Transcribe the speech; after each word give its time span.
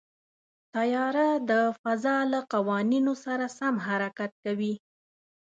طیاره 0.75 1.29
د 1.49 1.51
فضا 1.81 2.17
له 2.31 2.39
قوانینو 2.53 3.13
سره 3.25 3.45
سم 3.59 3.73
حرکت 3.87 4.31
کوي. 4.43 4.73